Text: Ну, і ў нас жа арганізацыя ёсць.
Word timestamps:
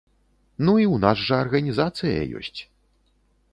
Ну, 0.67 0.73
і 0.83 0.85
ў 0.85 0.95
нас 1.03 1.17
жа 1.27 1.35
арганізацыя 1.45 2.19
ёсць. 2.43 2.59